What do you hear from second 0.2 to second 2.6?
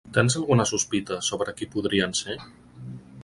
alguna sospita sobre qui podrien ser?